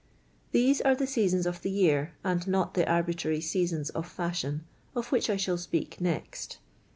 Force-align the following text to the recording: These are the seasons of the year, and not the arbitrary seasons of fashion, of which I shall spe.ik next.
These 0.51 0.81
are 0.81 0.95
the 0.95 1.05
seasons 1.05 1.45
of 1.45 1.61
the 1.61 1.69
year, 1.69 2.13
and 2.23 2.47
not 2.47 2.73
the 2.73 2.89
arbitrary 2.91 3.39
seasons 3.39 3.91
of 3.91 4.07
fashion, 4.07 4.63
of 4.95 5.11
which 5.11 5.29
I 5.29 5.37
shall 5.37 5.59
spe.ik 5.59 6.01
next. 6.01 6.57